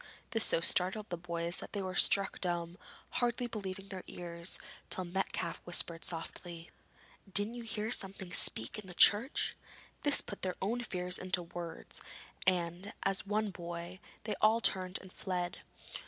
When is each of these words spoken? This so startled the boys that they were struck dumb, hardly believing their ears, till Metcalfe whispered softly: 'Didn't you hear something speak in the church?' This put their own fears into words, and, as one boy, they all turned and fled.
This 0.31 0.43
so 0.45 0.61
startled 0.61 1.09
the 1.09 1.15
boys 1.15 1.57
that 1.57 1.73
they 1.73 1.81
were 1.83 1.93
struck 1.95 2.41
dumb, 2.41 2.79
hardly 3.11 3.45
believing 3.45 3.89
their 3.89 4.03
ears, 4.07 4.57
till 4.89 5.05
Metcalfe 5.05 5.61
whispered 5.63 6.03
softly: 6.03 6.71
'Didn't 7.31 7.53
you 7.53 7.61
hear 7.61 7.91
something 7.91 8.33
speak 8.33 8.79
in 8.79 8.87
the 8.87 8.95
church?' 8.95 9.55
This 10.01 10.19
put 10.21 10.41
their 10.41 10.55
own 10.59 10.81
fears 10.81 11.19
into 11.19 11.43
words, 11.43 12.01
and, 12.47 12.93
as 13.03 13.27
one 13.27 13.51
boy, 13.51 13.99
they 14.23 14.33
all 14.41 14.59
turned 14.59 14.97
and 15.03 15.13
fled. 15.13 15.59